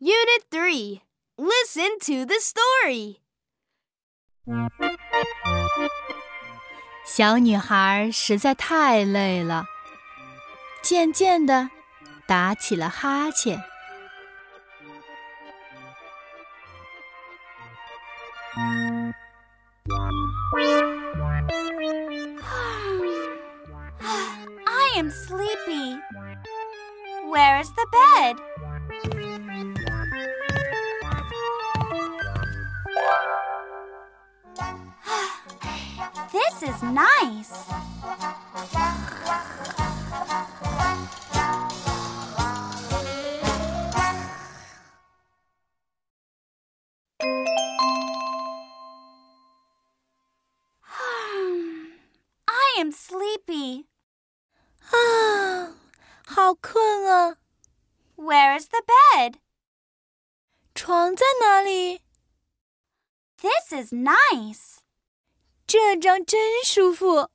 [0.00, 1.02] Unit 3
[1.38, 3.20] Listen to the story.
[7.04, 9.64] 小女孩实在太累了，
[10.82, 11.70] 渐渐的
[12.26, 13.62] 打起了哈欠。
[24.66, 25.98] I am sleepy.
[27.28, 28.36] Where is the bed?
[36.32, 37.52] this is nice.
[52.48, 53.86] I am sleepy.
[54.90, 55.74] 啊，
[56.26, 57.36] 好困啊！
[58.16, 59.40] Where is the bed?
[60.74, 62.02] 床在哪里？
[63.40, 64.78] This is nice.
[65.66, 67.30] 这张真舒服。